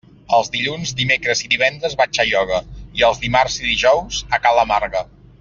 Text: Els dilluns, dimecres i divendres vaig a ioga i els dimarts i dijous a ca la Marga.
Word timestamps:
Els 0.35 0.47
dilluns, 0.53 0.93
dimecres 1.01 1.43
i 1.47 1.49
divendres 1.51 1.95
vaig 1.99 2.21
a 2.23 2.25
ioga 2.31 2.63
i 3.01 3.07
els 3.11 3.21
dimarts 3.27 3.59
i 3.61 3.67
dijous 3.69 4.25
a 4.39 4.41
ca 4.47 4.57
la 4.63 4.65
Marga. 4.75 5.05